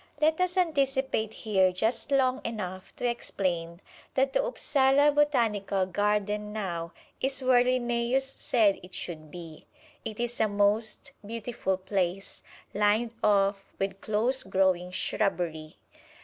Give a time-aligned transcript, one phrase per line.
[0.19, 3.81] Let us anticipate here just long enough to explain
[4.15, 9.67] that the Upsala Botanical Garden now is where Linnæus said it should be.
[10.03, 12.41] It is a most beautiful place,
[12.73, 15.77] lined off with close growing shrubbery.